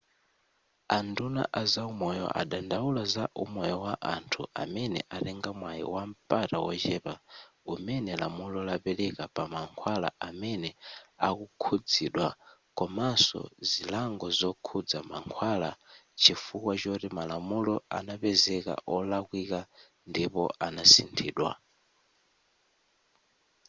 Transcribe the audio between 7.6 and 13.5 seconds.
umene lamulo lapeleka pa mankhwala amene akukhuzidwa komanso